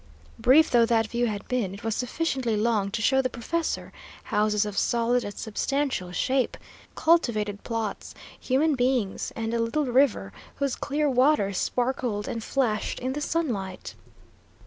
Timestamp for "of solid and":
4.65-5.37